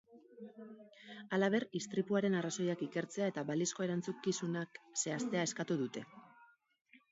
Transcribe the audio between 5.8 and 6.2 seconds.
dute.